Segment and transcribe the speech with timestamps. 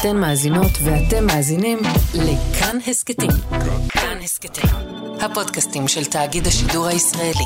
[0.00, 1.78] אתן מאזינות ואתם מאזינים
[2.14, 3.30] לכאן הסכתים.
[3.88, 4.70] כאן הסכתים,
[5.20, 7.44] הפודקאסטים של תאגיד השידור הישראלי.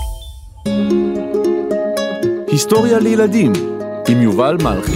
[2.47, 3.53] היסטוריה לילדים
[4.09, 4.93] עם יובל מלכי.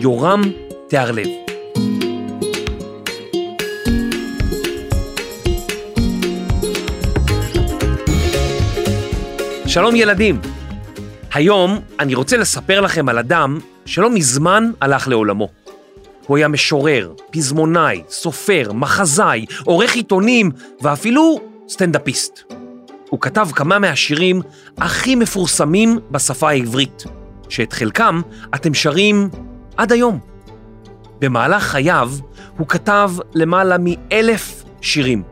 [0.00, 0.42] יורם
[0.88, 1.26] תיארלב.
[9.66, 10.40] שלום ילדים,
[11.36, 15.48] היום אני רוצה לספר לכם על אדם שלא מזמן הלך לעולמו.
[16.26, 22.52] הוא היה משורר, פזמונאי, סופר, מחזאי, עורך עיתונים ואפילו סטנדאפיסט.
[23.10, 24.42] הוא כתב כמה מהשירים
[24.78, 27.04] הכי מפורסמים בשפה העברית,
[27.48, 28.20] שאת חלקם
[28.54, 29.28] אתם שרים
[29.76, 30.18] עד היום.
[31.18, 32.10] במהלך חייו
[32.58, 35.22] הוא כתב למעלה מאלף שירים.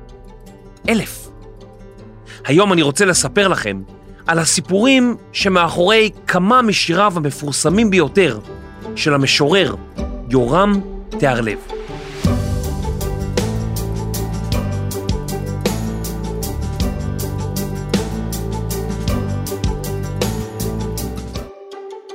[0.88, 1.28] אלף.
[2.44, 3.82] היום אני רוצה לספר לכם
[4.26, 8.38] על הסיפורים שמאחורי כמה משיריו המפורסמים ביותר
[8.96, 9.74] של המשורר
[10.30, 10.80] יורם
[11.18, 11.58] תיארלב.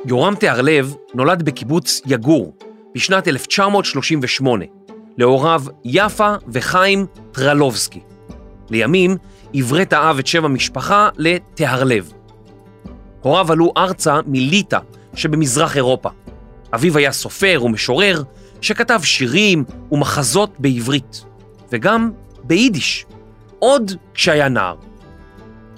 [0.05, 2.53] יורם תיארלב נולד בקיבוץ יגור
[2.95, 4.65] בשנת 1938
[5.17, 7.99] להוריו יפה וחיים טרלובסקי.
[8.69, 9.17] לימים
[9.53, 12.11] עברת האב את שם המשפחה לתיארלב.
[13.22, 14.80] הוריו עלו ארצה מליטא
[15.16, 16.09] שבמזרח אירופה.
[16.73, 18.23] אביו היה סופר ומשורר
[18.61, 21.23] שכתב שירים ומחזות בעברית,
[21.72, 22.11] וגם
[22.44, 23.05] ביידיש,
[23.59, 24.75] עוד כשהיה נער.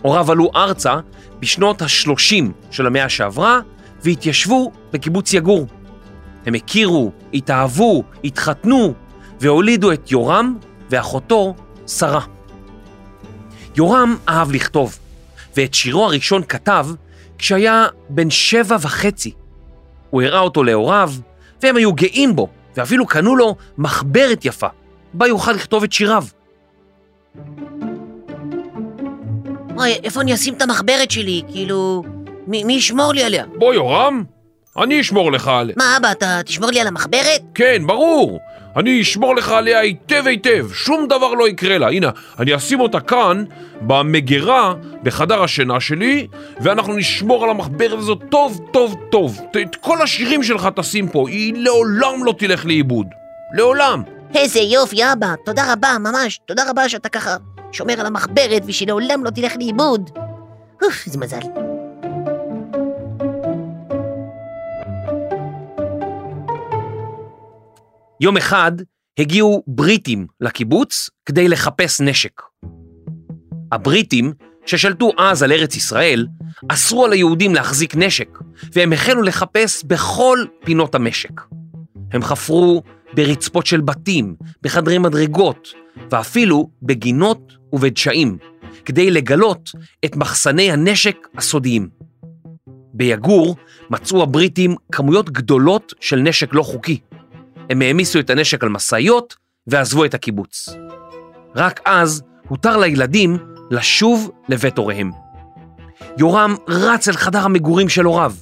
[0.02, 0.96] הוריו עלו ארצה
[1.40, 3.60] בשנות ה-30 של המאה שעברה
[4.04, 5.68] והתיישבו בקיבוץ יגור.
[6.46, 8.94] הם הכירו, התאהבו, התחתנו
[9.40, 10.58] והולידו את יורם
[10.90, 11.56] ואחותו
[11.88, 12.22] שרה.
[13.76, 15.00] יורם אהב לכתוב,
[15.58, 16.88] ואת שירו הראשון כתב
[17.38, 19.32] כשהיה בן שבע וחצי.
[20.10, 21.12] הוא הראה אותו להוריו,
[21.64, 24.68] והם היו גאים בו, ואפילו קנו לו מחברת יפה,
[25.14, 26.24] בה יוכל לכתוב את שיריו.
[29.76, 31.42] וואי, איפה אני אשים את המחברת שלי?
[31.52, 32.04] כאילו,
[32.48, 33.46] מי, מי ישמור לי עליה?
[33.56, 34.24] בוא, יורם,
[34.78, 35.76] אני אשמור לך עליה.
[35.78, 37.42] מה, אבא, אתה תשמור לי על המחברת?
[37.56, 38.40] כן, ברור.
[38.76, 41.88] אני אשמור לך עליה היטב היטב, שום דבר לא יקרה לה.
[41.88, 42.10] הנה,
[42.40, 43.44] אני אשים אותה כאן,
[43.82, 44.74] במגירה,
[45.04, 46.28] בחדר השינה שלי,
[46.60, 49.40] ואנחנו נשמור על המחברת הזאת טוב, טוב, טוב.
[49.62, 53.08] את כל השירים שלך תשים פה, היא לעולם לא תלך לאיבוד.
[53.54, 54.04] לעולם.
[54.36, 57.36] איזה יופי, אבא, תודה רבה, ממש, תודה רבה שאתה ככה
[57.72, 60.10] שומר על המחברת ושהיא לעולם לא תלך לאיבוד.
[60.84, 61.71] אוף, איזה מזל.
[68.22, 68.72] יום אחד
[69.20, 72.42] הגיעו בריטים לקיבוץ כדי לחפש נשק.
[73.72, 74.34] הבריטים,
[74.66, 76.28] ששלטו אז על ארץ ישראל,
[76.70, 78.40] אסרו על היהודים להחזיק נשק,
[78.74, 81.42] והם החלו לחפש בכל פינות המשק.
[82.12, 82.84] הם חפרו
[83.14, 85.68] ברצפות של בתים, בחדרי מדרגות,
[86.12, 88.38] ואפילו בגינות ובדשאים,
[88.86, 89.70] כדי לגלות
[90.06, 91.90] את מחסני הנשק הסודיים.
[92.94, 93.56] ביגור
[93.90, 97.00] מצאו הבריטים כמויות גדולות של נשק לא חוקי.
[97.72, 99.36] הם העמיסו את הנשק על משאיות
[99.68, 100.70] ועזבו את הקיבוץ.
[101.56, 103.38] רק אז הותר לילדים
[103.72, 105.12] לשוב לבית הוריהם.
[106.18, 108.34] יורם רץ אל חדר המגורים של הוריו.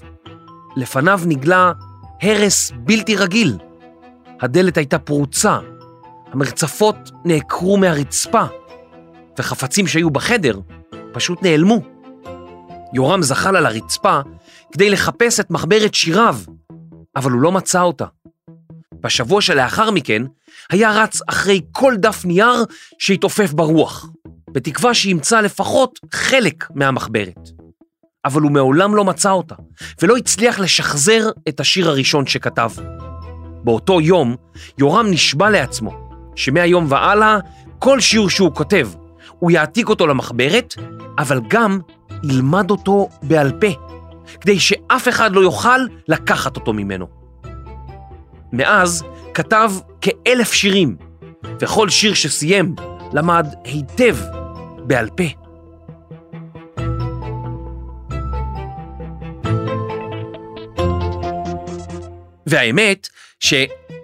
[0.76, 1.72] לפניו נגלה
[2.22, 3.58] הרס בלתי רגיל.
[4.42, 5.58] הדלת הייתה פרוצה,
[6.32, 8.44] המרצפות נעקרו מהרצפה,
[9.40, 10.60] וחפצים שהיו בחדר
[11.12, 11.82] פשוט נעלמו.
[12.94, 14.20] יורם זחל על הרצפה
[14.72, 16.36] כדי לחפש את מחברת שיריו,
[17.16, 18.06] אבל הוא לא מצא אותה.
[19.02, 20.24] בשבוע שלאחר מכן
[20.70, 22.66] היה רץ אחרי כל דף נייר
[23.00, 24.10] שהתעופף ברוח,
[24.52, 27.50] בתקווה שימצא לפחות חלק מהמחברת.
[28.26, 29.56] אבל הוא מעולם לא מצא אותה,
[30.02, 32.72] ולא הצליח לשחזר את השיר הראשון שכתב.
[33.64, 34.36] באותו יום,
[34.78, 35.92] יורם נשבע לעצמו
[36.36, 37.38] שמהיום והלאה,
[37.80, 38.90] כל שיר שהוא כותב,
[39.40, 40.76] הוא יעתיק אותו למחברת,
[41.18, 41.80] אבל גם
[42.24, 43.68] ילמד אותו בעל פה,
[44.42, 47.19] כדי שאף אחד לא יוכל לקחת אותו ממנו.
[48.54, 49.04] מאז
[49.34, 50.96] כתב כאלף שירים,
[51.60, 52.76] וכל שיר שסיים
[53.14, 54.18] למד היטב
[54.78, 55.24] בעל פה.
[62.48, 63.08] והאמת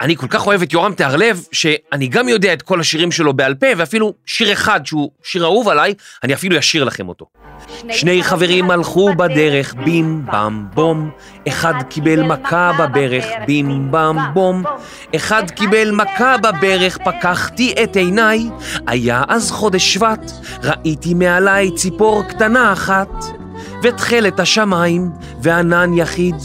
[0.01, 3.55] שאני כל כך אוהב את יורם תיארלב, שאני גם יודע את כל השירים שלו בעל
[3.55, 5.93] פה, ואפילו שיר אחד שהוא שיר אהוב עליי,
[6.23, 7.25] אני אפילו אשיר לכם אותו.
[7.91, 11.09] שני חברים הלכו בדרך, בים במ בום,
[11.47, 14.63] אחד קיבל מכה בברך, בים במ בום,
[15.15, 18.49] אחד קיבל מכה בברך, פקחתי את עיניי,
[18.87, 20.31] היה אז חודש שבט,
[20.63, 23.23] ראיתי מעליי ציפור קטנה אחת,
[23.83, 25.09] ותכלת השמיים,
[25.41, 26.35] וענן יחיד,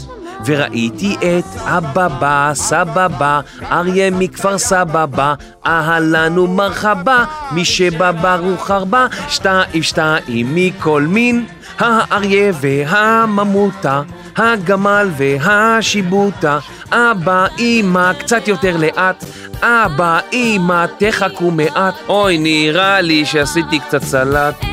[0.45, 3.39] וראיתי את אבא סבבה,
[3.71, 5.33] אריה מכפר סבבה,
[5.65, 11.45] אהלן ומרחבה, מי שבא ברוך הרבה, שתיים שתיים מכל מין,
[11.79, 14.01] האריה והממותה,
[14.37, 16.59] הגמל והשיבוטה,
[16.91, 19.23] אבא, אמא, קצת יותר לאט,
[19.61, 24.70] אבא, אמא, תחכו מעט, אוי, נראה לי שעשיתי קצת סלט.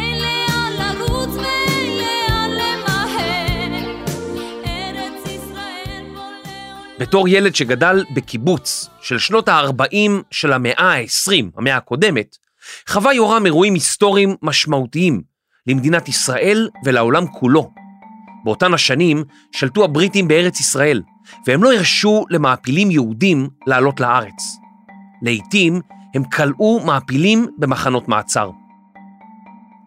[7.09, 12.37] בתור ילד שגדל בקיבוץ של שנות ה-40 של המאה ה-20, המאה הקודמת,
[12.89, 15.23] חווה יורם אירועים היסטוריים משמעותיים
[15.67, 17.71] למדינת ישראל ולעולם כולו.
[18.45, 21.03] באותן השנים שלטו הבריטים בארץ ישראל,
[21.47, 24.57] והם לא הרשו למעפילים יהודים לעלות לארץ.
[25.23, 25.81] לעתים
[26.15, 28.51] הם כלאו מעפילים במחנות מעצר.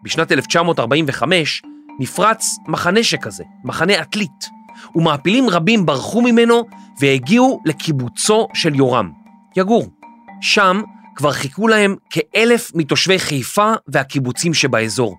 [0.02, 1.62] בשנת 1945
[2.00, 4.61] נפרץ מחנה שכזה, מחנה עתלית,
[4.94, 6.62] ומעפילים רבים ברחו ממנו
[7.00, 9.10] והגיעו לקיבוצו של יורם,
[9.56, 9.86] יגור.
[10.40, 10.80] שם
[11.14, 15.16] כבר חיכו להם כאלף מתושבי חיפה והקיבוצים שבאזור.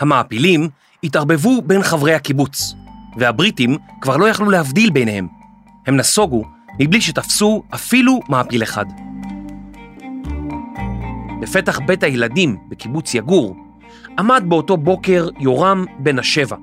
[0.00, 0.68] המעפילים
[1.04, 2.74] התערבבו בין חברי הקיבוץ,
[3.18, 5.28] והבריטים כבר לא יכלו להבדיל ביניהם.
[5.86, 6.42] הם נסוגו
[6.80, 8.86] מבלי שתפסו אפילו מעפיל אחד.
[11.42, 13.56] בפתח בית הילדים בקיבוץ יגור,
[14.18, 16.56] עמד באותו בוקר יורם בן השבע,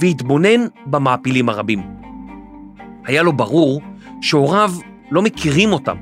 [0.00, 1.82] והתבונן במעפילים הרבים.
[3.04, 3.82] היה לו ברור
[4.20, 4.72] שהוריו
[5.10, 5.96] לא מכירים אותם,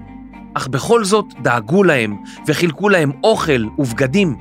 [0.54, 4.36] אך בכל זאת דאגו להם וחילקו להם אוכל ובגדים.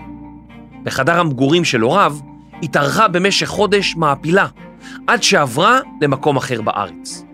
[0.83, 2.17] בחדר המגורים של הוריו
[2.63, 4.47] התארחה במשך חודש מעפילה,
[5.07, 7.25] עד שעברה למקום אחר בארץ.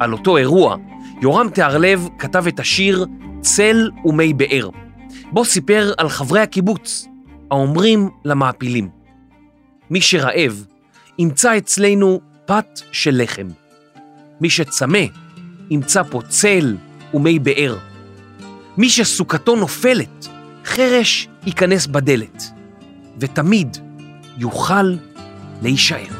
[0.00, 0.76] על אותו אירוע,
[1.22, 3.06] יורם תיארלב כתב את השיר
[3.40, 4.68] "צל ומי באר",
[5.32, 7.08] בו סיפר על חברי הקיבוץ,
[7.50, 8.88] האומרים למעפילים:
[9.90, 10.66] מי שרעב,
[11.18, 13.48] ימצא אצלנו פת של לחם.
[14.40, 14.98] מי שצמא,
[15.70, 16.76] ימצא פה צל
[17.14, 17.76] ומי באר.
[18.76, 20.28] מי שסוכתו נופלת,
[20.64, 22.42] חרש ייכנס בדלת,
[23.18, 23.76] ותמיד
[24.38, 24.96] יוכל
[25.62, 26.14] להישאר.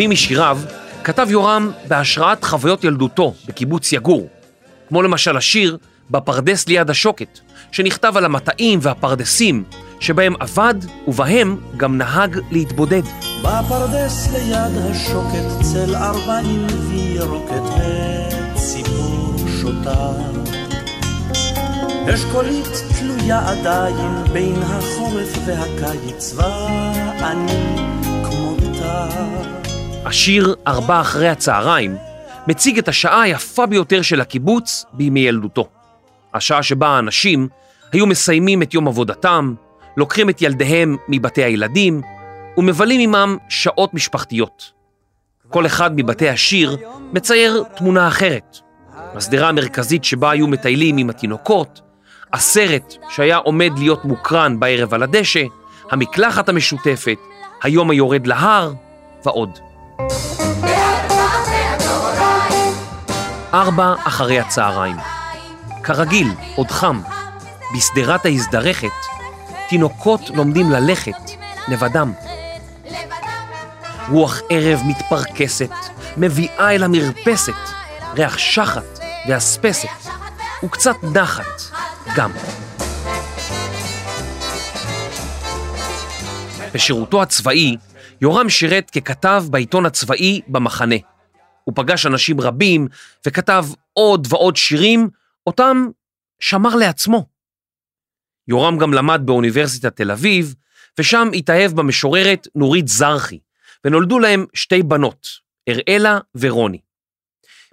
[0.00, 0.58] רבים משיריו
[1.04, 4.28] כתב יורם בהשראת חוויות ילדותו בקיבוץ יגור,
[4.88, 5.76] כמו למשל השיר
[6.10, 7.38] "בפרדס ליד השוקת",
[7.72, 9.64] שנכתב על המטעים והפרדסים
[10.00, 10.74] שבהם עבד
[11.08, 13.02] ובהם גם נהג להתבודד.
[13.42, 17.62] בפרדס ליד השוקת צל ארבעים וירוקת
[18.54, 20.10] וציפור שותה.
[22.14, 27.76] אשכולית תלויה עדיין בין החורף והקיץ ואני
[28.24, 29.59] כמותה.
[30.04, 31.96] השיר "ארבע אחרי הצהריים"
[32.48, 35.68] מציג את השעה היפה ביותר של הקיבוץ בימי ילדותו.
[36.34, 37.48] השעה שבה האנשים
[37.92, 39.54] היו מסיימים את יום עבודתם,
[39.96, 42.02] לוקחים את ילדיהם מבתי הילדים
[42.56, 44.72] ומבלים עמם שעות משפחתיות.
[45.48, 46.76] כל אחד מבתי השיר
[47.12, 48.58] מצייר תמונה אחרת.
[49.14, 51.80] השדרה המרכזית שבה היו מטיילים עם התינוקות,
[52.32, 55.44] הסרט שהיה עומד להיות מוקרן בערב על הדשא,
[55.90, 57.18] המקלחת המשותפת,
[57.62, 58.72] היום היורד להר
[59.24, 59.69] ועוד.
[63.54, 64.96] ארבע אחרי הצהריים.
[65.82, 67.00] כרגיל, עוד חם.
[67.74, 68.88] בשדרת ההזדרכת,
[69.68, 71.30] תינוקות לומדים ללכת
[71.68, 72.12] לבדם.
[74.08, 75.70] רוח ערב מתפרקסת,
[76.16, 77.52] מביאה אל המרפסת
[78.14, 79.88] ריח שחת ואספסת,
[80.64, 81.62] וקצת נחת
[82.16, 82.32] גם.
[86.74, 87.76] בשירותו הצבאי,
[88.22, 90.96] יורם שירת ככתב בעיתון הצבאי במחנה.
[91.64, 92.88] הוא פגש אנשים רבים
[93.26, 95.08] וכתב עוד ועוד שירים,
[95.46, 95.88] אותם
[96.40, 97.26] שמר לעצמו.
[98.48, 100.54] יורם גם למד באוניברסיטת תל אביב,
[100.98, 103.38] ושם התאהב במשוררת נורית זרחי,
[103.84, 105.26] ונולדו להם שתי בנות,
[105.68, 106.80] אראלה ורוני.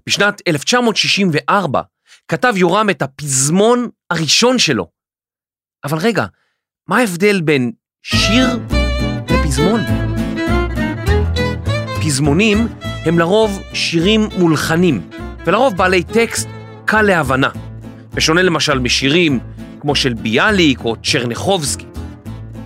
[0.08, 1.82] בשנת 1964
[2.28, 4.88] כתב יורם את הפזמון הראשון שלו.
[5.84, 6.26] אבל רגע,
[6.88, 7.72] מה ההבדל בין
[8.04, 8.48] שיר
[9.30, 10.07] לפזמון?
[12.08, 12.68] פזמונים
[13.06, 15.02] הם לרוב שירים מולחנים,
[15.46, 16.48] ולרוב בעלי טקסט
[16.86, 17.50] קל להבנה,
[18.14, 19.40] בשונה למשל משירים
[19.80, 21.86] כמו של ביאליק או צ'רניחובסקי.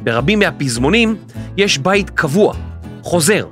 [0.03, 1.15] ברבים מהפזמונים
[1.57, 2.53] יש בית קבוע,
[3.03, 3.47] חוזר,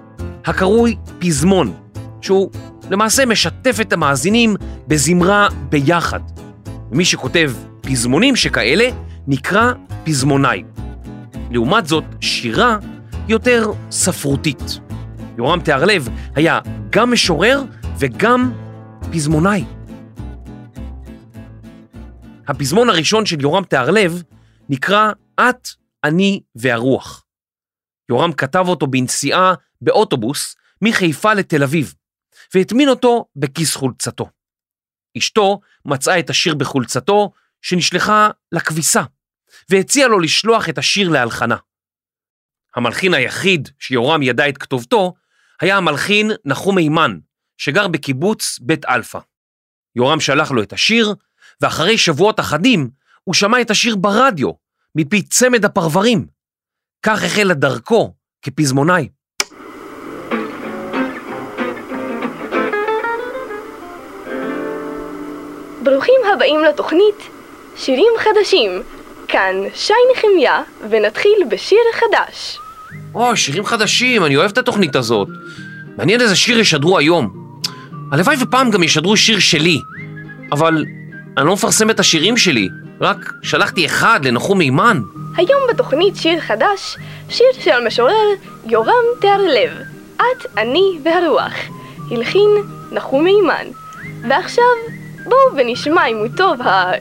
[0.46, 1.74] הקרוי פזמון,
[2.22, 2.50] שהוא
[2.90, 4.56] למעשה משתף את המאזינים
[4.88, 6.20] בזמרה ביחד.
[6.92, 8.90] ומי שכותב פזמונים שכאלה
[9.28, 9.72] נקרא
[10.04, 10.64] פזמונאי.
[11.52, 12.78] לעומת זאת, שירה
[13.28, 14.89] יותר ספרותית.
[15.40, 17.62] יורם תיארלב היה גם משורר
[18.00, 18.54] וגם
[19.14, 19.64] פזמונאי.
[22.48, 24.24] הפזמון הראשון של יורם תיארלב
[24.70, 25.68] נקרא "את,
[26.04, 27.26] אני והרוח".
[28.10, 31.94] יורם כתב אותו בנסיעה באוטובוס מחיפה לתל אביב,
[32.56, 34.30] והטמין אותו בכיס חולצתו.
[35.18, 37.32] אשתו מצאה את השיר בחולצתו,
[37.62, 39.02] שנשלחה לכביסה,
[39.70, 41.58] והציעה לו לשלוח את השיר להלחנה.
[42.76, 45.14] המלחין היחיד שיורם ידע את כתובתו,
[45.62, 47.18] היה המלחין נחום מימן,
[47.58, 49.20] שגר בקיבוץ בית אלפא.
[49.96, 51.14] יורם שלח לו את השיר,
[51.62, 52.90] ואחרי שבועות אחדים
[53.24, 54.52] הוא שמע את השיר ברדיו,
[54.96, 56.28] מפי צמד הפרברים.
[57.04, 59.10] כך החלה דרכו כפזמונאי.
[65.84, 67.16] ברוכים הבאים לתוכנית
[67.76, 68.84] שירים חדשים.
[69.28, 72.60] כאן שי נחמיה, ונתחיל בשיר חדש.
[73.16, 75.28] או, שירים חדשים, אני אוהב את התוכנית הזאת.
[75.98, 77.30] מעניין איזה שיר ישדרו היום.
[78.12, 79.82] הלוואי ופעם גם ישדרו שיר שלי.
[80.52, 80.86] אבל
[81.38, 82.70] אני לא מפרסם את השירים שלי,
[83.02, 85.02] רק שלחתי אחד לנחום מימן.
[85.38, 86.98] היום בתוכנית שיר חדש,
[87.30, 88.28] שיר של המשורר
[88.66, 89.72] יורם תיארלב,
[90.16, 91.54] את, אני והרוח.
[92.12, 92.50] הלחין
[92.92, 93.68] נחום מימן.
[94.30, 94.64] ועכשיו,
[95.24, 96.60] בואו ונשמע אם הוא טוב,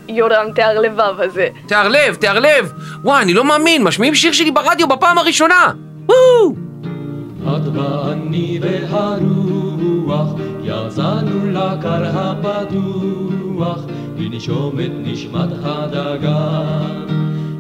[0.09, 1.49] היורם תיארלבב הזה.
[1.67, 2.73] תיארלב, תיארלב!
[3.03, 5.73] וואי, אני לא מאמין, משמיעים שיר שלי ברדיו בפעם הראשונה!
[6.11, 10.31] את ואני והרוח
[10.63, 13.85] יצאנו לקר הפתוח
[14.19, 17.07] לנשום את נשמת הדגן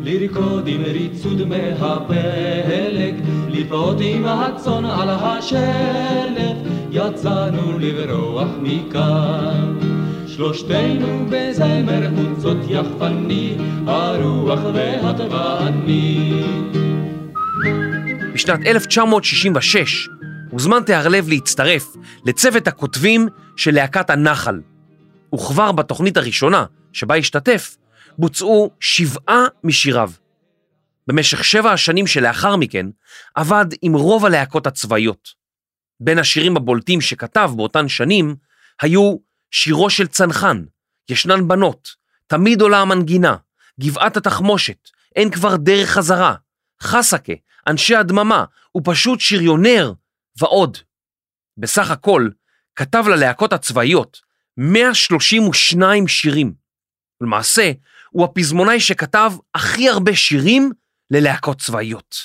[0.02, 3.14] לרקוד עם ריצוד מהפלג
[3.49, 6.57] לפעוט עם הצאן על השלף
[6.93, 9.78] יצאנו לברוח מכאן
[10.26, 13.55] שלושתנו בזמר חוצות יחפני
[13.87, 16.43] הרוח ואת ואני
[18.38, 20.09] בשנת 1966
[20.50, 21.87] הוזמן תיארלב להצטרף
[22.25, 24.61] לצוות הכותבים של להקת הנחל.
[25.35, 27.76] וכבר בתוכנית הראשונה, שבה השתתף,
[28.18, 30.11] בוצעו שבעה משיריו.
[31.07, 32.87] במשך שבע השנים שלאחר מכן,
[33.35, 35.28] עבד עם רוב הלהקות הצבאיות.
[36.00, 38.37] בין השירים הבולטים שכתב באותן שנים,
[38.83, 39.16] היו
[39.50, 40.64] שירו של צנחן,
[41.09, 41.88] ישנן בנות,
[42.26, 43.37] תמיד עולה המנגינה,
[43.80, 46.35] גבעת התחמושת, אין כבר דרך חזרה,
[46.83, 47.33] חסקה,
[47.68, 48.44] אנשי הדממה,
[48.76, 49.92] ופשוט שריונר,
[50.40, 50.78] ועוד.
[51.56, 52.28] בסך הכל,
[52.76, 54.20] כתב ללהקות הצבאיות
[54.56, 56.52] 132 שירים.
[57.20, 57.72] למעשה,
[58.10, 60.72] הוא הפזמונאי שכתב הכי הרבה שירים
[61.10, 62.16] ללהקות צבאיות.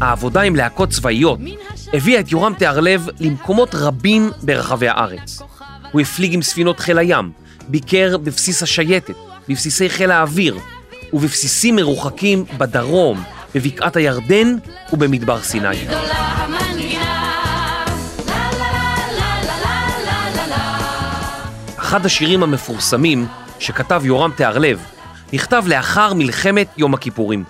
[0.00, 1.38] העבודה עם להקות צבאיות
[1.92, 5.38] הביאה את יורם תיארלב למקומות רבים ברחבי הארץ.
[5.92, 7.32] הוא הפליג עם ספינות חיל הים,
[7.68, 9.14] ביקר בבסיס השייטת,
[9.48, 10.58] בבסיסי חיל האוויר,
[11.12, 13.22] ובבסיסים מרוחקים בדרום,
[13.54, 14.56] בבקעת הירדן
[14.92, 15.76] ובמדבר סיני.
[21.76, 23.26] אחד השירים המפורסמים
[23.58, 24.84] שכתב יורם תיארלב
[25.32, 27.44] נכתב לאחר מלחמת יום הכיפורים.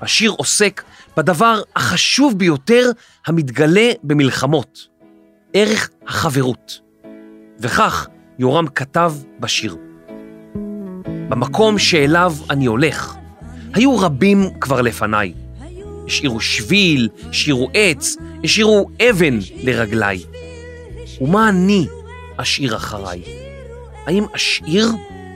[0.00, 0.82] השיר עוסק
[1.16, 2.90] בדבר החשוב ביותר
[3.26, 4.86] המתגלה במלחמות,
[5.52, 6.80] ערך החברות.
[7.58, 8.06] וכך
[8.38, 9.76] יורם כתב בשיר.
[11.28, 13.16] במקום שאליו אני הולך,
[13.74, 15.32] היו רבים כבר לפניי.
[16.06, 20.18] השאירו שביל, השאירו עץ, השאירו אבן לרגליי.
[21.20, 21.86] ומה אני
[22.36, 23.20] אשאיר אחריי?
[24.06, 24.88] האם אשאיר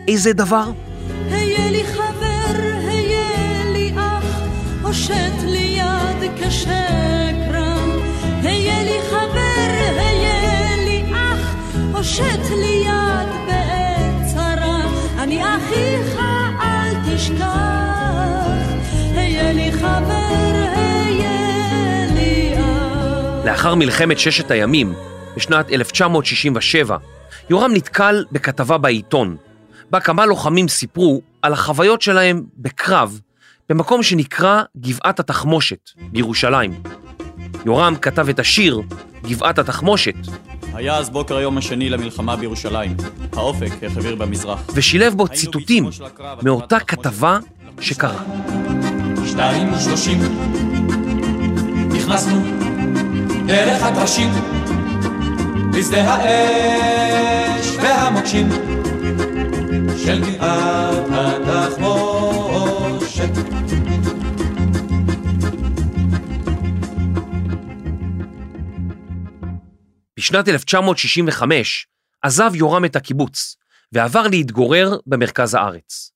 [0.09, 0.65] איזה דבר?
[1.31, 4.25] היה לי חבר, היה לי אח,
[4.83, 7.91] הושט לי יד כשקרם.
[8.43, 11.55] היה לי חבר, היה לי אח,
[11.93, 14.91] הושט לי יד בעת צרה.
[15.19, 16.21] אני אחיך,
[23.45, 24.95] לאחר מלחמת ששת הימים,
[25.37, 26.97] בשנת 1967,
[27.51, 29.37] יורם נתקל בכתבה בעיתון,
[29.91, 33.21] בה כמה לוחמים סיפרו על החוויות שלהם בקרב
[33.69, 36.83] במקום שנקרא גבעת התחמושת בירושלים.
[37.67, 38.83] יורם כתב את השיר
[39.25, 40.15] גבעת התחמושת,
[40.75, 42.97] היה אז בוקר היום השני למלחמה בירושלים.
[43.33, 44.61] האופק החביר במזרח.
[44.75, 45.89] ושילב בו ציטוטים
[46.43, 47.39] מאותה כתבה
[47.81, 48.23] שקרה.
[49.27, 50.19] שתיים ושלושים
[51.95, 52.41] נכנסנו
[53.47, 54.31] דרך הקרשים
[55.75, 58.49] לשדה האש והמוקשים
[60.05, 61.58] של גבעת התחמושת
[70.29, 71.87] בשנת 1965
[72.23, 73.57] עזב יורם את הקיבוץ
[73.93, 76.13] ועבר להתגורר במרכז הארץ.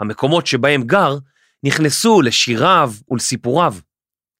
[0.00, 1.16] המקומות שבהם גר
[1.62, 3.74] נכנסו לשיריו ולסיפוריו.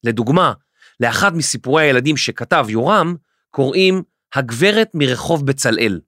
[0.03, 0.53] לדוגמה,
[0.99, 3.15] לאחד מסיפורי הילדים שכתב יורם
[3.49, 4.03] קוראים
[4.35, 6.01] הגברת מרחוב בצלאל,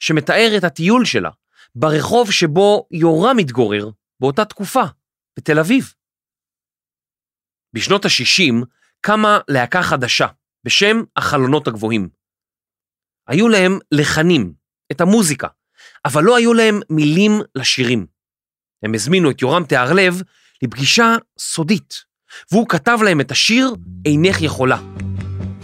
[0.00, 1.30] שמתאר את הטיול שלה
[1.74, 3.90] ברחוב שבו יורם התגורר
[4.20, 4.84] באותה תקופה,
[5.38, 5.92] בתל אביב.
[7.72, 8.64] בשנות ה-60
[9.00, 10.26] קמה להקה חדשה
[10.64, 12.21] בשם החלונות הגבוהים.
[13.28, 14.52] היו להם לחנים,
[14.92, 15.48] את המוזיקה,
[16.04, 18.06] אבל לא היו להם מילים לשירים.
[18.82, 20.22] הם הזמינו את יורם תיארלב
[20.62, 21.94] לפגישה סודית,
[22.52, 23.74] והוא כתב להם את השיר
[24.04, 24.78] "אינך יכולה".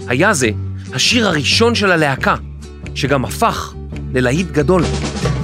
[0.09, 0.49] היה זה
[0.95, 2.37] השיר הראשון של הלהקה,
[2.95, 3.75] שגם הפך
[4.15, 4.83] ללהיט גדול.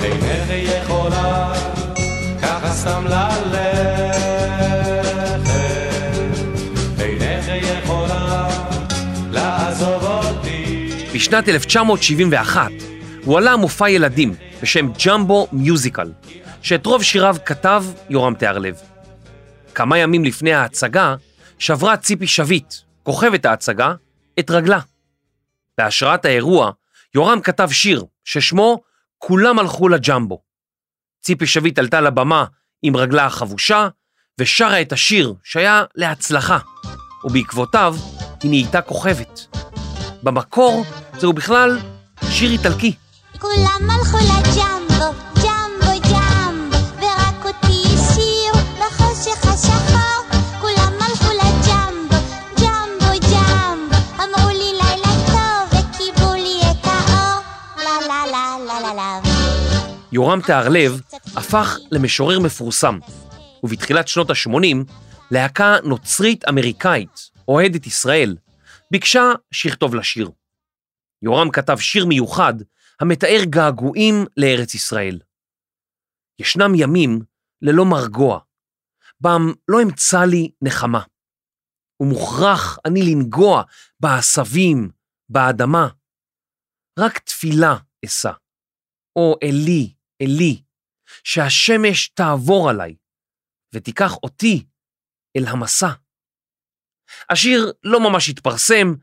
[0.00, 1.52] אינך יכולה
[2.42, 3.23] ככה סתם ללכת
[11.34, 12.70] בשנת 1971
[13.24, 16.12] הוא עלה מופע ילדים בשם ג'מבו מיוזיקל,
[16.62, 18.76] שאת רוב שיריו כתב יורם תיארלב.
[19.74, 21.16] כמה ימים לפני ההצגה
[21.58, 23.94] שברה ציפי שביט, כוכבת ההצגה,
[24.38, 24.80] את רגלה.
[25.78, 26.70] בהשראת האירוע,
[27.14, 28.82] יורם כתב שיר ששמו
[29.18, 30.42] "כולם הלכו לג'מבו".
[31.22, 32.44] ציפי שביט עלתה לבמה
[32.82, 33.88] עם רגלה החבושה
[34.40, 36.58] ושרה את השיר שהיה להצלחה,
[37.24, 37.96] ובעקבותיו
[38.42, 39.53] היא נהייתה כוכבת.
[40.24, 40.84] במקור
[41.18, 41.78] זהו בכלל
[42.30, 42.94] שיר איטלקי.
[43.38, 50.40] כולם הלכו לג'מבו, ג'מבו ג'מבו, ורק אותי השאירו בחושך השחור.
[50.60, 52.16] כולם הלכו לג'מבו,
[52.60, 57.42] ג'מבו ג'מבו, אמרו לי לילה טוב וכיבו לי את האור.
[57.76, 59.20] לה לה לה לה לה לה.
[60.12, 61.00] יורם תיארלב
[61.36, 62.98] הפך למשורר מפורסם,
[63.62, 64.76] ובתחילת שנות ה-80
[65.30, 68.34] להקה נוצרית אמריקאית, אוהדת ישראל,
[68.94, 69.22] ביקשה
[69.54, 70.30] שיכתוב לה שיר.
[71.22, 72.54] יורם כתב שיר מיוחד
[73.00, 75.20] המתאר געגועים לארץ ישראל.
[76.38, 77.20] ישנם ימים
[77.62, 78.40] ללא מרגוע,
[79.20, 81.02] בם לא אמצא לי נחמה.
[82.00, 83.62] ומוכרח אני לנגוע
[84.00, 84.90] בעשבים,
[85.28, 85.88] באדמה.
[86.98, 88.32] רק תפילה אשא.
[89.16, 90.62] או אלי, אלי,
[91.24, 92.96] שהשמש תעבור עליי,
[93.74, 94.66] ותיקח אותי
[95.36, 96.03] אל המסע.
[97.30, 98.94] השיר לא ממש התפרסם,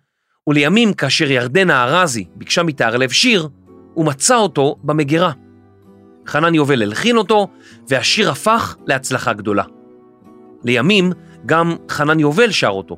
[0.47, 3.49] ולימים כאשר ירדנה ארזי ביקשה מתיארלב שיר,
[3.93, 5.31] הוא מצא אותו במגירה.
[6.27, 7.47] חנן יובל הלחין אותו,
[7.89, 9.63] והשיר הפך להצלחה גדולה.
[10.63, 11.11] לימים
[11.45, 12.97] גם חנן יובל שר אותו,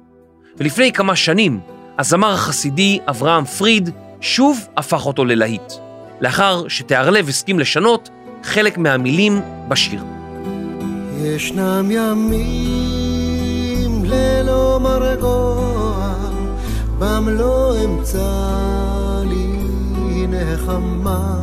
[0.58, 1.60] ולפני כמה שנים
[1.99, 3.89] הזמר החסידי אברהם פריד
[4.21, 5.73] שוב הפך אותו ללהיט,
[6.21, 8.10] לאחר שתיארלב הסכים לשנות
[8.43, 10.04] חלק מהמילים בשיר.
[11.23, 13.02] ישנם ימים
[14.05, 16.13] ללא מרגוע,
[16.99, 21.39] בם לא אמצא לי נחמה,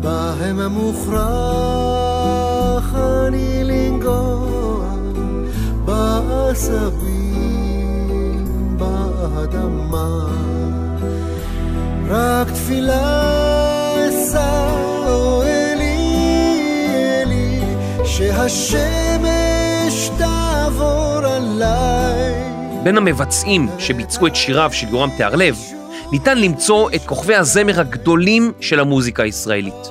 [0.00, 1.18] בהם מוכרח
[2.94, 4.94] אני לנגוע,
[5.84, 7.18] בעשבים,
[8.76, 10.26] באדמה.
[12.08, 13.28] רק תפילה
[14.08, 14.70] אשא,
[15.06, 15.96] או אלי,
[17.24, 17.60] אלי,
[18.04, 19.57] שהשמש
[20.18, 22.34] תעבור עליי.
[22.82, 25.56] בין המבצעים שביצעו את שיריו של יורם תיארלב,
[26.12, 29.88] ניתן למצוא את כוכבי הזמר הגדולים של המוזיקה הישראלית.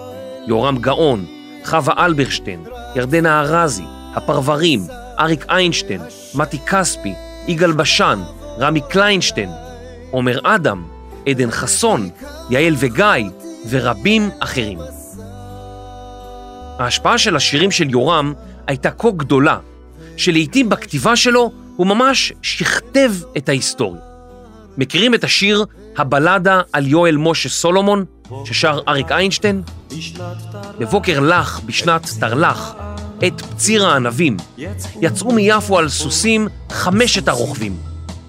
[0.47, 1.25] יורם גאון,
[1.65, 2.63] חווה אלברשטיין,
[2.95, 3.83] ירדנה ארזי,
[4.15, 4.83] הפרברים,
[5.19, 6.01] אריק איינשטיין,
[6.35, 7.13] מתי כספי,
[7.47, 8.19] יגאל בשן,
[8.59, 9.49] רמי קליינשטיין,
[10.11, 10.83] עומר אדם,
[11.27, 12.09] עדן חסון,
[12.49, 13.29] יעל וגיא
[13.69, 14.79] ורבים אחרים.
[16.79, 18.33] ההשפעה של השירים של יורם
[18.67, 19.57] הייתה כה גדולה,
[20.17, 24.01] שלעיתים בכתיבה שלו הוא ממש שכתב את ההיסטוריה.
[24.77, 25.65] מכירים את השיר
[25.97, 28.05] הבלדה על יואל משה סולומון,
[28.45, 29.61] ששר אריק איינשטיין?
[30.79, 32.75] בבוקר לח בשנת תרל"ח,
[33.27, 34.37] את פציר הענבים,
[35.01, 37.77] יצאו מיפו על סוסים חמשת הרוכבים.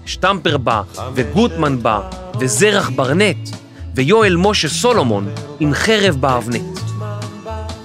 [0.05, 0.81] שטמפר בא,
[1.15, 3.49] וגוטמן בא, וזרח ברנט,
[3.95, 6.79] ויואל משה סולומון עם חרב באבנט.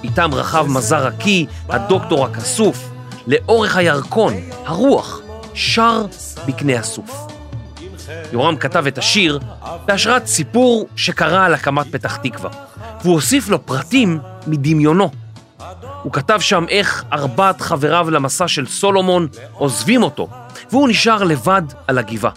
[0.03, 2.89] איתם רכב מזר הקי, הדוקטור הכסוף,
[3.27, 4.33] לאורך הירקון,
[4.65, 5.21] הרוח,
[5.53, 6.05] שר
[6.47, 7.27] בקנה הסוף.
[8.31, 9.39] יורם כתב את השיר
[9.85, 12.49] בהשראת סיפור שקרה על הקמת פתח תקווה,
[13.01, 15.11] והוא הוסיף לו פרטים מדמיונו.
[16.03, 20.29] הוא כתב שם איך ארבעת חבריו למסע של סולומון עוזבים אותו,
[20.71, 22.31] והוא נשאר לבד על הגבעה.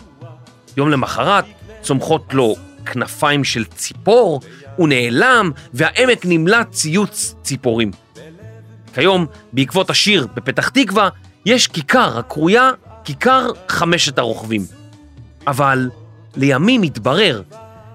[0.77, 1.45] יום למחרת
[1.83, 2.55] צומחות לו
[2.87, 4.41] כנפיים של ציפור,
[4.77, 7.91] הוא נעלם, והעמק נמלא ציוץ ציפורים.
[8.95, 11.09] כיום, בעקבות השיר בפתח תקווה,
[11.45, 12.71] יש כיכר הקרויה
[13.05, 14.63] כיכר חמשת הרוכבים.
[15.47, 15.91] אבל
[16.37, 17.43] לימים התברר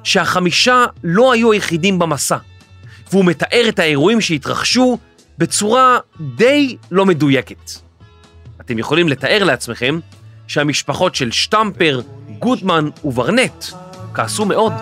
[0.04, 2.38] שהחמישה לא היו היחידים במסע,
[3.12, 4.98] והוא מתאר את האירועים שהתרחשו
[5.38, 6.00] בצורה
[6.36, 7.72] די לא מדויקת.
[8.62, 10.00] אתם יכולים לתאר לעצמכם
[10.48, 12.02] שהמשפחות של שטמפר,
[12.40, 13.66] גוטמן וברנט
[14.14, 14.74] כעסו מאוד.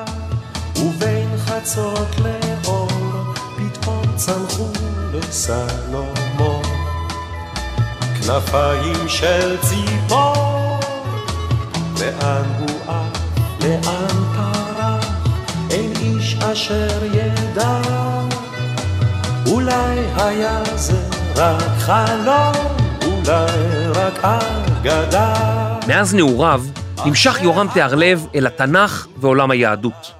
[0.76, 2.88] ובין חצות לאור
[3.58, 4.91] פתאום צנחו
[5.30, 6.64] לסלומון
[8.22, 10.80] כנפיים של ציפור
[12.00, 13.20] לאן הוא עף,
[13.64, 15.06] לאן פרח
[15.70, 17.82] אין איש אשר ידע
[19.48, 21.04] אולי היה זה
[21.36, 22.54] רק חלום
[23.06, 25.34] אולי רק אגדה
[25.88, 26.64] מאז נעוריו
[27.06, 30.12] נמשך יורם תיארלב אל התנ"ך ועולם היהדות.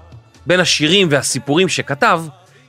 [0.46, 2.22] בין השירים והסיפורים שכתב,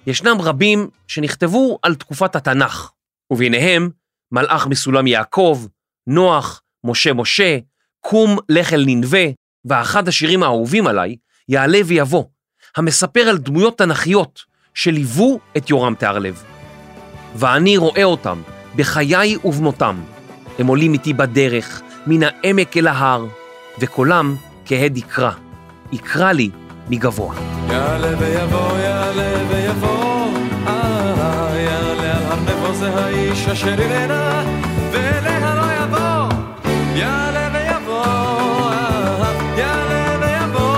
[0.07, 2.91] ישנם רבים שנכתבו על תקופת התנ"ך,
[3.33, 3.91] וביניהם
[4.33, 5.67] מלאך מסולם יעקב,
[6.07, 7.59] נוח, משה משה,
[8.01, 9.25] קום לך אל ננבה,
[9.65, 11.17] ואחד השירים האהובים עליי,
[11.49, 12.25] יעלה ויבוא,
[12.77, 14.41] המספר על דמויות תנ"כיות
[14.75, 16.43] שליוו את יורם תיארלב.
[17.37, 18.43] ואני רואה אותם
[18.77, 20.03] בחיי ובמותם.
[20.59, 23.27] הם עולים איתי בדרך, מן העמק אל ההר,
[23.79, 24.37] וקולם
[24.67, 25.31] כהד יקרא.
[25.93, 26.51] יקרא לי
[26.93, 27.35] מגבוה.
[27.69, 30.29] יעלה ויבוא, יעלה ויבוא,
[30.67, 34.45] אה, יעלה על הר נבו זה האיש אשר יראנה,
[34.93, 36.39] ואליה לא יבוא,
[36.95, 38.05] יעלה ויבוא,
[38.71, 40.77] אה, יעלה ויבוא,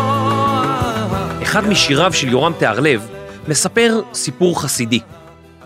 [1.14, 1.42] אה.
[1.42, 3.08] אחד משיריו של יורם תיארלב
[3.48, 5.00] מספר סיפור חסידי.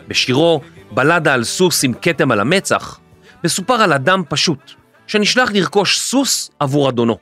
[0.08, 2.98] בשירו בלדה על סוס עם כתם על המצח,
[3.44, 4.72] מסופר על אדם פשוט,
[5.06, 7.18] שנשלח לרכוש סוס עבור אדונו.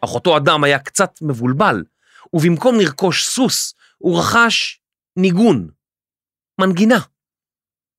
[0.00, 1.82] אך אותו אדם היה קצת מבולבל,
[2.32, 4.80] ובמקום לרכוש סוס, הוא רכש
[5.16, 5.68] ניגון,
[6.60, 6.98] מנגינה.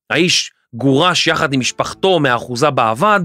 [0.10, 3.20] האיש גורש יחד עם משפחתו מהאחוזה בה עבד,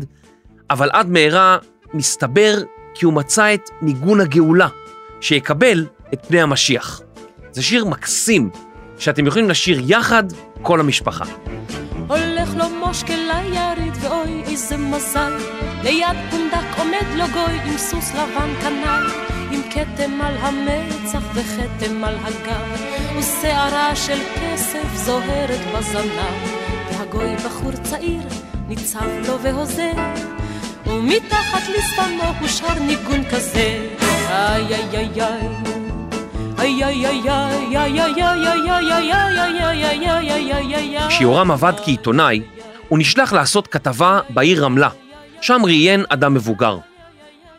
[0.71, 1.59] אבל עד מהרה
[1.95, 2.55] מסתבר
[2.95, 4.69] כי הוא מצא את ניגון הגאולה,
[5.21, 7.01] שיקבל את פני המשיח.
[7.53, 8.51] זה שיר מקסים,
[8.99, 10.25] שאתם יכולים לשיר יחד
[10.63, 11.25] כל המשפחה.
[12.09, 15.33] הולך לו מושקה ליריד ואוי איזה מזל
[15.83, 22.17] ליד פונדק עומד לו גוי עם סוס לבן כנל עם כתם על המצח וכתם על
[22.25, 22.83] הגב,
[23.19, 26.67] ושערה של כסף זוהרת בזנב.
[26.91, 28.23] והגוי בחור צעיר
[28.69, 29.93] ניצב לו והוזר,
[30.87, 33.89] ומתחת לשפמו הוא שר ניגון כזה.
[34.29, 35.67] איי איי איי איי
[41.09, 42.43] כשיורם עבד כעיתונאי,
[42.89, 44.89] הוא נשלח לעשות כתבה בעיר רמלה,
[45.41, 46.79] שם ראיין אדם מבוגר.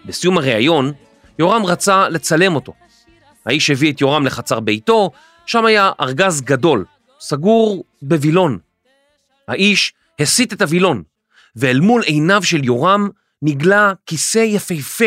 [0.05, 0.93] בסיום הראיון,
[1.39, 2.73] יורם רצה לצלם אותו.
[3.45, 5.11] האיש הביא את יורם לחצר ביתו,
[5.45, 6.85] שם היה ארגז גדול,
[7.19, 8.59] סגור בווילון.
[9.47, 11.03] האיש הסיט את הווילון,
[11.55, 13.09] ואל מול עיניו של יורם
[13.41, 15.05] נגלה כיסא יפהפה,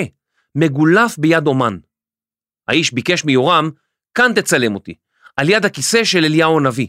[0.55, 1.79] מגולף ביד אומן.
[2.69, 3.71] האיש ביקש מיורם,
[4.15, 4.95] כאן תצלם אותי,
[5.37, 6.87] על יד הכיסא של אליהו הנביא.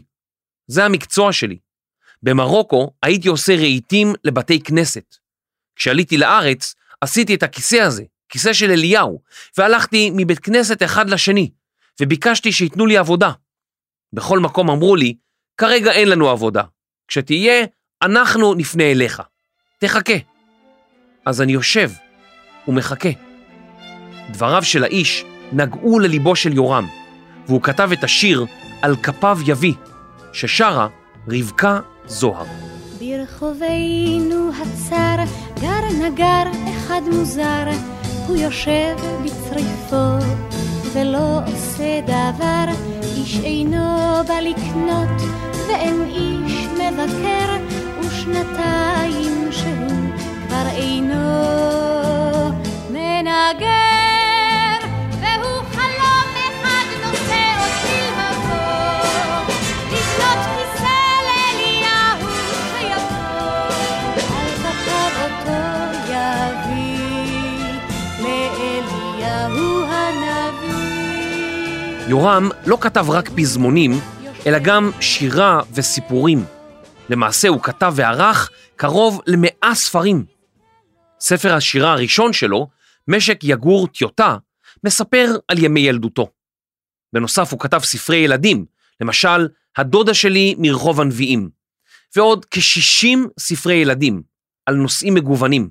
[0.66, 1.58] זה המקצוע שלי.
[2.22, 5.16] במרוקו הייתי עושה רהיטים לבתי כנסת.
[5.76, 8.02] כשעליתי לארץ, עשיתי את הכיסא הזה,
[8.32, 9.20] כיסא של אליהו,
[9.58, 11.50] והלכתי מבית כנסת אחד לשני,
[12.00, 13.30] וביקשתי שייתנו לי עבודה.
[14.12, 15.14] בכל מקום אמרו לי,
[15.56, 16.62] כרגע אין לנו עבודה.
[17.08, 17.64] כשתהיה,
[18.02, 19.22] אנחנו נפנה אליך.
[19.78, 20.12] תחכה.
[21.26, 21.90] אז אני יושב
[22.68, 23.08] ומחכה.
[24.30, 26.88] דבריו של האיש נגעו לליבו של יורם,
[27.46, 28.46] והוא כתב את השיר
[28.82, 29.74] "על כפיו יביא",
[30.32, 30.88] ששרה
[31.28, 32.46] רבקה זוהר.
[32.98, 35.16] ברחובנו הצר
[35.60, 36.42] גר נגר
[36.76, 37.64] אחד מוזר,
[38.32, 40.26] הוא יושב בצריפו
[40.92, 42.64] ולא עושה דבר,
[43.16, 45.22] איש אינו בא לקנות
[45.68, 47.56] ואין איש מבקר,
[48.00, 50.10] ושנתיים שהוא
[50.48, 51.18] כבר אינו
[52.90, 53.91] מנגר,
[72.12, 73.92] יורם לא כתב רק פזמונים,
[74.46, 76.44] אלא גם שירה וסיפורים.
[77.08, 80.24] למעשה הוא כתב וערך קרוב למאה ספרים.
[81.20, 82.68] ספר השירה הראשון שלו,
[83.08, 84.36] משק יגור טיוטה,
[84.84, 86.30] מספר על ימי ילדותו.
[87.12, 88.64] בנוסף הוא כתב ספרי ילדים,
[89.00, 91.50] למשל, הדודה שלי מרחוב הנביאים,
[92.16, 94.22] ועוד כ-60 ספרי ילדים
[94.66, 95.70] על נושאים מגוונים.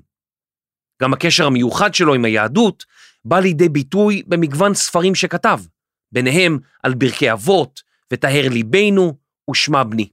[1.02, 2.84] גם הקשר המיוחד שלו עם היהדות
[3.24, 5.58] בא לידי ביטוי במגוון ספרים שכתב,
[6.12, 9.18] ביניהם על ברכי אבות וטהר ליבנו
[9.50, 10.08] ושמע בני.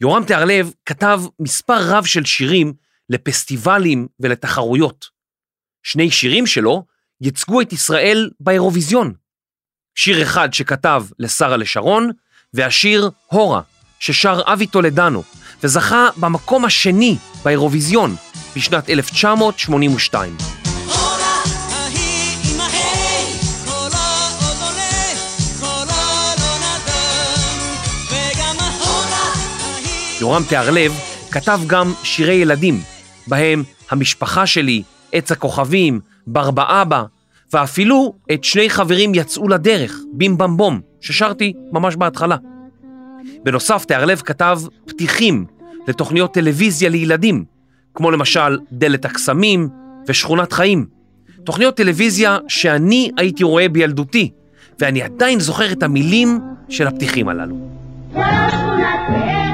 [0.00, 2.72] יורם תיארלב כתב מספר רב של שירים
[3.10, 5.06] לפסטיבלים ולתחרויות.
[5.82, 6.84] שני שירים שלו
[7.20, 9.14] ייצגו את ישראל באירוויזיון.
[9.94, 12.10] שיר אחד שכתב לשרה לשרון,
[12.54, 13.60] והשיר הורה,
[13.98, 15.22] ששר אבי טולדנו,
[15.62, 18.16] וזכה במקום השני באירוויזיון
[18.56, 20.63] בשנת 1982.
[30.24, 30.92] יורם תיארלב
[31.30, 32.80] כתב גם שירי ילדים,
[33.26, 34.82] בהם המשפחה שלי,
[35.12, 37.02] עץ הכוכבים, ברבא אבא,
[37.52, 42.36] ואפילו את שני חברים יצאו לדרך, בים בום, ששרתי ממש בהתחלה.
[43.42, 45.44] בנוסף, תיארלב כתב פתיחים
[45.88, 47.44] לתוכניות טלוויזיה לילדים,
[47.94, 49.68] כמו למשל דלת הקסמים
[50.08, 50.86] ושכונת חיים.
[51.44, 54.30] תוכניות טלוויזיה שאני הייתי רואה בילדותי,
[54.80, 57.56] ואני עדיין זוכר את המילים של הפתיחים הללו.
[58.12, 59.53] זו לא שכונת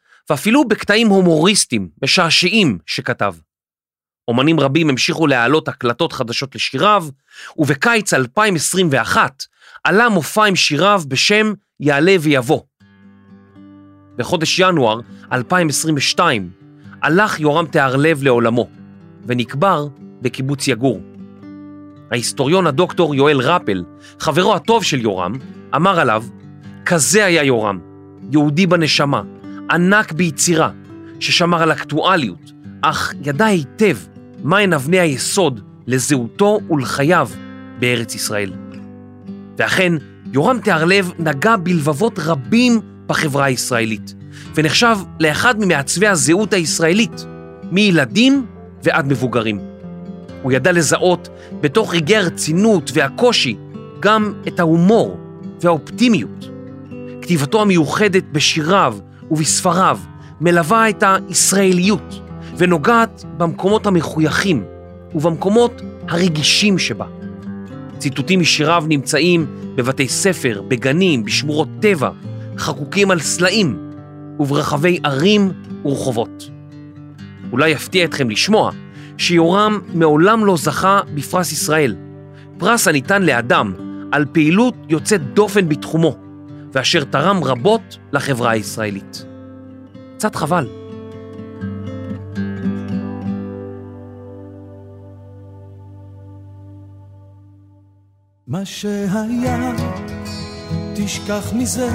[0.31, 3.33] ואפילו בקטעים הומוריסטיים, משעשעים, שכתב.
[4.27, 7.05] אומנים רבים המשיכו להעלות הקלטות חדשות לשיריו,
[7.57, 9.43] ובקיץ 2021
[9.83, 12.61] עלה מופע עם שיריו בשם יעלה ויבוא.
[14.15, 14.99] בחודש ינואר
[15.31, 16.49] 2022
[17.01, 18.69] הלך יורם תיארלב לעולמו,
[19.25, 19.87] ונקבר
[20.21, 21.01] בקיבוץ יגור.
[22.11, 23.83] ההיסטוריון הדוקטור יואל רפל,
[24.19, 25.33] חברו הטוב של יורם,
[25.75, 26.23] אמר עליו,
[26.85, 27.79] כזה היה יורם,
[28.31, 29.21] יהודי בנשמה,
[29.71, 30.69] ענק ביצירה,
[31.19, 33.97] ששמר על אקטואליות, אך ידע היטב
[34.43, 37.29] מהן אבני היסוד לזהותו ולחייו
[37.79, 38.53] בארץ ישראל.
[39.57, 39.93] ואכן,
[40.33, 44.15] יורם תיארלב נגע בלבבות רבים בחברה הישראלית,
[44.55, 47.25] ונחשב לאחד ממעצבי הזהות הישראלית,
[47.71, 48.45] מילדים
[48.83, 49.59] ועד מבוגרים.
[50.41, 51.29] הוא ידע לזהות
[51.61, 53.57] בתוך רגעי הרצינות והקושי
[53.99, 55.19] גם את ההומור
[55.61, 56.49] והאופטימיות.
[57.21, 58.97] כתיבתו המיוחדת בשיריו
[59.31, 59.99] ובספריו
[60.41, 62.21] מלווה את הישראליות
[62.57, 64.63] ונוגעת במקומות המחויכים
[65.15, 67.05] ובמקומות הרגישים שבה.
[67.97, 72.09] ציטוטים משיריו נמצאים בבתי ספר, בגנים, בשמורות טבע,
[72.57, 73.91] חקוקים על סלעים
[74.39, 75.51] וברחבי ערים
[75.85, 76.49] ורחובות.
[77.51, 78.71] אולי יפתיע אתכם לשמוע
[79.17, 81.95] שיורם מעולם לא זכה בפרס ישראל,
[82.57, 83.73] פרס הניתן לאדם
[84.11, 86.15] על פעילות יוצאת דופן בתחומו,
[86.73, 89.25] ואשר תרם רבות לחברה הישראלית.
[90.17, 90.67] קצת חבל.
[98.47, 99.71] מה שהיה,
[100.95, 101.89] תשכח מזה,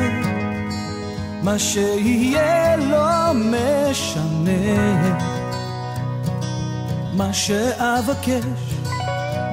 [1.43, 5.17] מה שיהיה לא משנה.
[7.17, 8.45] מה שאבקש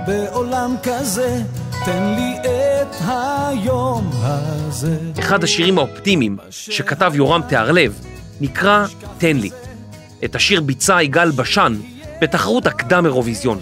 [0.07, 1.41] בעולם כזה,
[1.85, 4.97] תן לי את היום הזה.
[5.19, 7.99] אחד השירים האופטימיים שכתב יורם תיארלב
[8.41, 8.85] נקרא
[9.17, 9.49] "תן לי".
[10.25, 11.75] את השיר ביצע יגאל בשן
[12.21, 13.59] בתחרות הקדם אירוויזיון.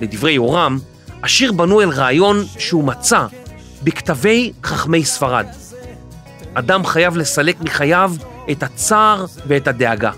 [0.00, 0.78] לדברי יורם,
[1.22, 3.26] השיר בנוי על רעיון שהוא מצא
[3.82, 5.46] בכתבי חכמי ספרד.
[6.54, 8.12] אדם חייב לסלק מחייו
[8.50, 10.10] את הצער ואת הדאגה.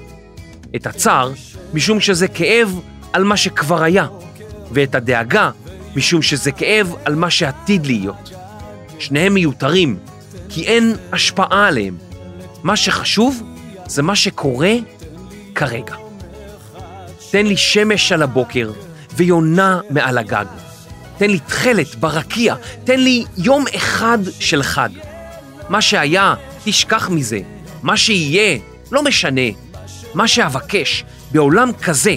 [0.77, 1.33] את הצער
[1.75, 2.81] משום שזה כאב
[3.13, 4.07] על מה שכבר היה,
[4.73, 5.51] ואת הדאגה
[5.97, 8.31] משום שזה כאב על מה שעתיד להיות.
[8.99, 9.99] שניהם מיותרים,
[10.49, 11.97] כי אין השפעה עליהם.
[12.63, 13.43] מה שחשוב
[13.87, 14.75] זה מה שקורה
[15.55, 15.95] כרגע.
[17.31, 18.73] תן לי שמש על הבוקר
[19.17, 20.45] ויונה מעל הגג.
[21.19, 22.55] תן לי תכלת ברקיע,
[22.85, 24.89] תן לי יום אחד של חג.
[25.69, 27.41] מה שהיה, תשכח מזה.
[27.83, 28.59] מה שיהיה,
[28.93, 29.41] לא משנה.
[30.15, 32.17] מה שאבקש בעולם כזה,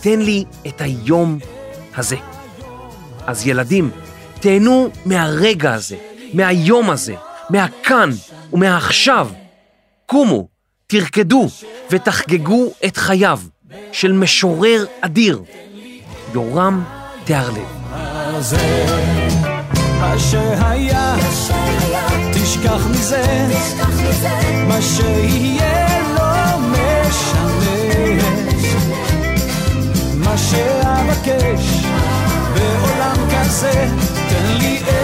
[0.00, 1.38] תן לי את היום
[1.96, 2.16] הזה.
[3.26, 3.90] אז ילדים,
[4.40, 5.96] תהנו מהרגע הזה,
[6.32, 7.14] מהיום הזה,
[7.50, 8.10] מהכאן
[8.52, 9.28] ומהעכשיו.
[10.06, 10.48] קומו,
[10.86, 11.48] תרקדו
[11.90, 13.40] ותחגגו את חייו
[13.92, 15.42] של משורר אדיר,
[16.34, 16.84] יורם
[17.24, 17.80] תיארלב.
[18.40, 18.86] הזה.
[20.00, 21.16] מה שהיה,
[22.32, 23.48] תשכח מזה,
[24.68, 28.22] מה שיהיה לא משנה.
[30.14, 31.79] מה שאבקש
[32.70, 33.72] בעולם כזה,
[34.28, 34.99] תן לי את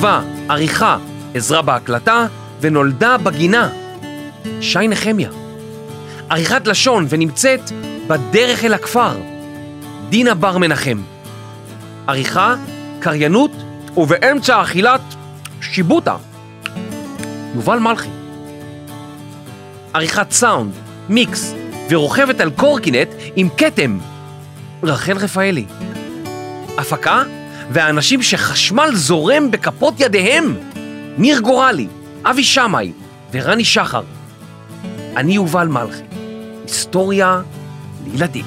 [0.00, 0.98] כתיבה, עריכה,
[1.34, 2.26] עזרה בהקלטה,
[2.60, 3.68] ונולדה בגינה.
[4.60, 5.30] שי נחמיה.
[6.28, 7.60] עריכת לשון ונמצאת
[8.06, 9.16] בדרך אל הכפר.
[10.08, 11.02] דינה בר מנחם.
[12.06, 12.54] עריכה,
[13.00, 13.50] קריינות,
[13.96, 15.00] ובאמצע אכילת
[15.60, 16.16] שיבוטה.
[17.54, 18.08] יובל מלכי.
[19.92, 20.72] עריכת סאונד,
[21.08, 21.54] מיקס,
[21.90, 23.98] ורוכבת על קורקינט עם כתם.
[24.82, 25.64] רחל רפאלי.
[26.78, 27.22] הפקה,
[27.72, 30.56] והאנשים שחשמל זורם בכפות ידיהם.
[31.18, 31.86] ניר גורלי,
[32.24, 32.92] אבי שמאי
[33.32, 34.02] ורני שחר.
[35.16, 36.02] אני יובל מלכי.
[36.62, 37.42] היסטוריה
[38.04, 38.44] לילדים.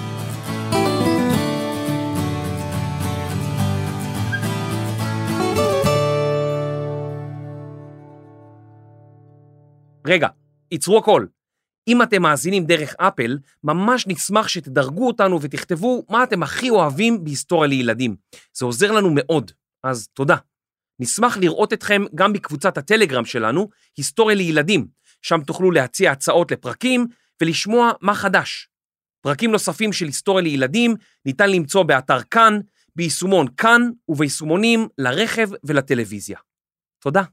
[10.08, 10.28] רגע,
[10.72, 11.26] עצרו הכל.
[11.88, 17.68] אם אתם מאזינים דרך אפל, ממש נשמח שתדרגו אותנו ותכתבו מה אתם הכי אוהבים בהיסטוריה
[17.68, 18.16] לילדים.
[18.54, 19.52] זה עוזר לנו מאוד,
[19.84, 20.36] אז תודה.
[21.00, 24.88] נשמח לראות אתכם גם בקבוצת הטלגרם שלנו, היסטוריה לילדים,
[25.22, 27.08] שם תוכלו להציע הצעות לפרקים
[27.42, 28.70] ולשמוע מה חדש.
[29.22, 32.60] פרקים נוספים של היסטוריה לילדים ניתן למצוא באתר כאן,
[32.96, 36.38] ביישומון כאן וביישומונים לרכב ולטלוויזיה.
[37.00, 37.24] תודה.